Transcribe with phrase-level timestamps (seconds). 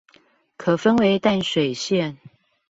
[0.57, 2.17] 可分為淡水線